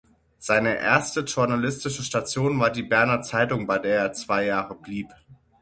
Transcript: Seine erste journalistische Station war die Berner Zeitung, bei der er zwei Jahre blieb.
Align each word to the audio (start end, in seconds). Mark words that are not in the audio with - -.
Seine 0.39 0.79
erste 0.79 1.19
journalistische 1.21 2.01
Station 2.01 2.59
war 2.59 2.71
die 2.71 2.81
Berner 2.81 3.21
Zeitung, 3.21 3.67
bei 3.67 3.77
der 3.77 3.97
er 3.99 4.13
zwei 4.13 4.45
Jahre 4.45 4.73
blieb. 4.73 5.09